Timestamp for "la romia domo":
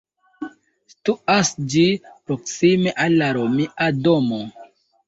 3.25-4.47